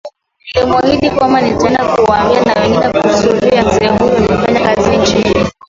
Nilimuahidi 0.55 1.09
kwamba 1.11 1.41
nitaendelea 1.41 1.95
kuwaambia 1.95 2.43
na 2.45 2.53
wengine 2.61 2.89
kuhusu 2.89 3.21
historia 3.31 3.61
hii 3.61 3.67
Mzee 3.69 3.87
huyu 3.87 4.29
amefanya 4.33 4.59
kazi 4.75 4.97
chini 5.11 5.45